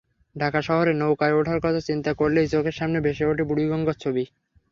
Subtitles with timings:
[0.35, 4.23] ঢাকা শহরে নৌকায় ওঠার কথা চিন্তা করলেই চোখের সামনে ভেসে ওঠে বুড়িগঙ্গার ছবি।